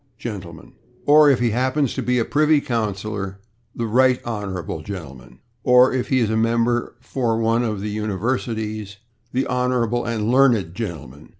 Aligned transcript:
gentleman/) 0.17 0.73
or, 1.05 1.29
if 1.29 1.37
he 1.39 1.51
happens 1.51 1.93
to 1.93 2.01
be 2.01 2.17
a 2.17 2.25
privy 2.25 2.59
councillor, 2.59 3.39
"the 3.75 3.83
/right 3.83 4.19
honorable/ 4.25 4.81
gentleman," 4.81 5.37
or, 5.63 5.93
if 5.93 6.07
he 6.07 6.17
is 6.17 6.31
a 6.31 6.35
member 6.35 6.95
for 7.01 7.37
one 7.37 7.61
of 7.63 7.81
the 7.81 7.91
universities, 7.91 8.97
"the 9.31 9.43
/honorable 9.43 10.03
and 10.07 10.31
learned/ 10.31 10.73
gentleman." 10.73 11.29